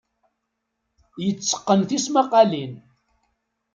[1.23, 2.73] Yetteqqen tismaqqalin.